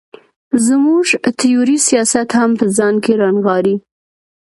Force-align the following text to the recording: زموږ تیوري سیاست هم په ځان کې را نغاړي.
زموږ 0.67 1.05
تیوري 1.39 1.77
سیاست 1.87 2.29
هم 2.37 2.51
په 2.59 2.65
ځان 2.77 2.95
کې 3.03 3.13
را 3.21 3.29
نغاړي. 3.35 3.75